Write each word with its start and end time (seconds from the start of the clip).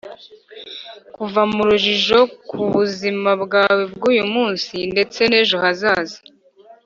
kuva 1.15 1.41
mu 1.51 1.61
rujijo 1.69 2.19
ku 2.47 2.59
buzima 2.73 3.31
bwawe 3.43 3.83
bw’uyu 3.93 4.25
munsi 4.33 4.75
ndetse 4.93 5.19
n’ejo 5.29 5.57
hazaza 5.63 6.19